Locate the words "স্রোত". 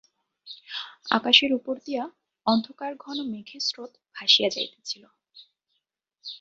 3.61-3.91